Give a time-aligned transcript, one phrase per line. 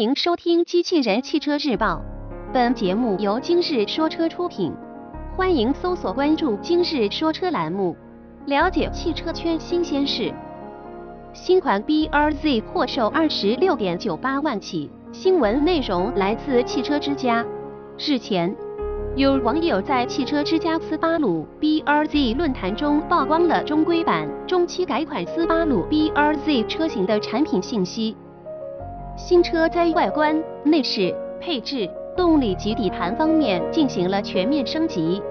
[0.00, 2.02] 迎收听《机器人汽车日报》，
[2.54, 4.72] 本节目由今日说车出品。
[5.36, 7.94] 欢迎搜索关注“今日说车”栏目，
[8.46, 10.32] 了解汽车圈新鲜事。
[11.34, 14.90] 新款 BRZ 获售二十六点九八万起。
[15.12, 17.44] 新闻内容来自汽车之家。
[17.98, 18.56] 日前，
[19.16, 28.16] 有网友在汽车之家斯巴鲁 BRZ 论坛中曝光了中规版中期改款斯巴鲁 BRZ 车型的产品信息。
[29.22, 35.22] 新车在外观、内饰、配置、动力及底盘方面进行了全面升级。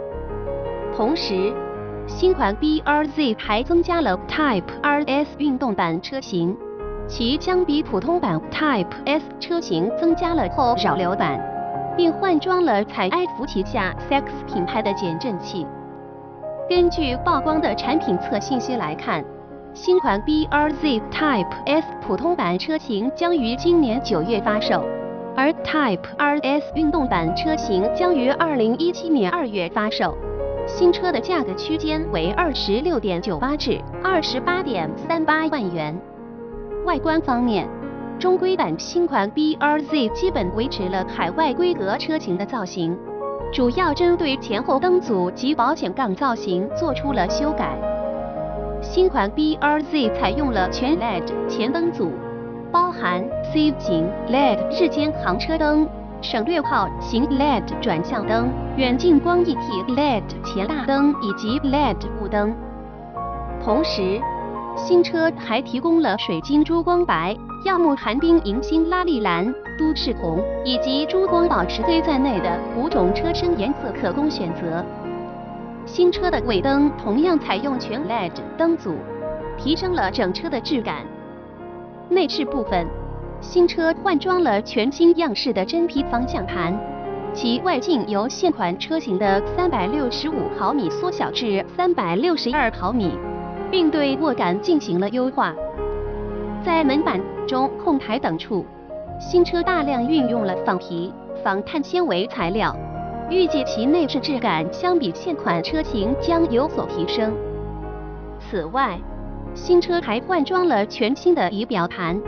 [0.95, 1.51] 同时，
[2.07, 6.55] 新款 BRZ 还增加了 Type RS 运动版车型，
[7.07, 11.41] 其相比普通版 Type S 车型增加了后扰流板，
[11.97, 15.65] 并换装了采埃孚旗下 Sex 品牌的减震器。
[16.69, 19.25] 根据曝光的产品测信息来看。
[19.73, 24.83] 新款 BRZ Type S 普通版车型将于今年九月发售，
[25.35, 30.17] 而 Type RS 运动版车型将于二零一七年二月发售。
[30.67, 35.95] 新车的价格区间为二十六点九八至二十八点三八万元。
[36.85, 37.67] 外观方面，
[38.19, 42.97] 中规版新款 BRZ 基本维持了海外规格车型的造型，
[43.53, 47.77] 主要针对前后灯组及保险杠造型做出了修改。
[48.99, 52.11] 新款 BRZ 采用了全 LED 前灯组，
[52.69, 55.87] 包含 C 型 LED 日间行车灯、
[56.21, 62.53] 省略号型 LED 转向灯、远近光一体 LED 前大灯以及 LED 雾灯。
[63.63, 64.19] 同时，
[64.75, 67.33] 新车还提供了水晶珠光白、
[67.63, 69.45] 耀目寒冰银星拉力蓝、
[69.77, 74.83] 都市红以及珠光宝石黑在内的五种车身颜色可供选择。
[75.91, 78.95] 新车的尾灯同样采用全 LED 灯组，
[79.57, 81.03] 提升了整车的质感。
[82.09, 82.87] 内饰部分，
[83.41, 86.79] 新车换装了全新样式的真皮方向盘，
[87.33, 93.17] 其外径由现款车型的三百六十五毫米缩小至三百六十二毫米，
[93.71, 95.55] 并对握感进行了优化。
[96.63, 98.63] 在门板、中控台等处，
[99.19, 101.11] 新车大量运用了仿皮、
[101.43, 102.75] 仿碳纤维材料。
[103.29, 107.31] 预计其内饰质感相比现款车型将有所提升。
[108.39, 108.99] 此外，
[109.53, 112.19] 新车还换装了全新的仪表盘，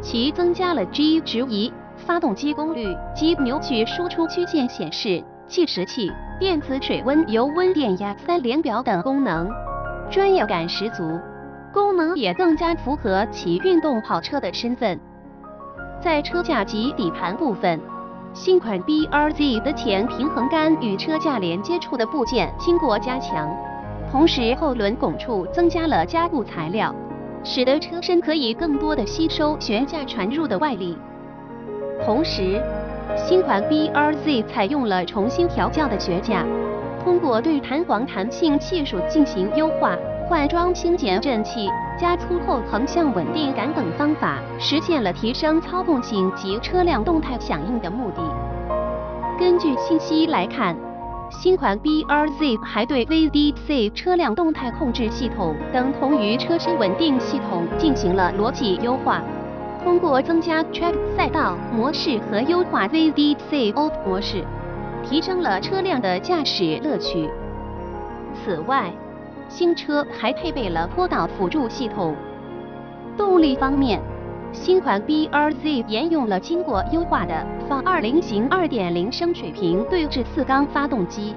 [0.00, 9.50] 其增加了 G 值仪、发动机功率及扭矩输出曲线显示、计时器、电子水温油温电压三联表等功能，
[10.10, 11.20] 专业感十足，
[11.72, 14.98] 功能也更加符合其运动跑车的身份。
[16.00, 17.78] 在车架及底盘部分。
[18.36, 23.48] 新款 BRZ 的前平衡杆与车架连接处的部件经过加强，
[24.12, 26.94] 同时后轮拱处增加了加固材料，
[27.42, 30.98] 使得车身可以更多的吸收悬架传入的外力。
[32.04, 32.62] 同时，
[33.16, 36.44] 新款 BRZ 采用了重新调教的悬架，
[37.06, 39.96] 通过对弹簧弹性系数进行优化，
[40.28, 41.70] 换装新减震器。
[41.96, 48.20] 加粗后横向稳定杆等方法，实现了提升操控性及车辆动态响应的目的。
[49.38, 50.76] 根据信息来看，
[51.30, 59.22] 新款 BRZ 还对 VDC 车辆动态控制系统等同于车身稳定系统进行了逻辑优化，
[59.84, 64.44] 通过增加 Track 赛道模式和优化 VDC Off 模式，
[65.08, 67.30] 提升了车辆的驾驶乐趣。
[68.34, 68.92] 此外，
[69.48, 72.14] 新车还配备了坡道辅助系统。
[73.16, 74.00] 动力方面，
[74.52, 81.34] 新款 BRZ 沿用了经过优化的仿20型2.0升水平对置四缸发动机，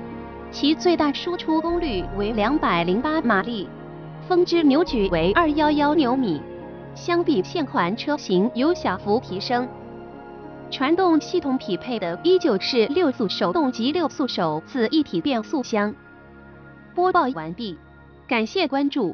[0.52, 3.70] 其最大输出功率为208马力，
[4.28, 6.42] 峰值扭矩为211牛米，
[6.96, 9.68] 相比现款车型有小幅提升。
[10.72, 15.94] 传动系统匹配的依旧是六速手动及六速手自一体变速箱。
[16.96, 17.78] 播报完毕。
[18.30, 19.08] 感谢关注。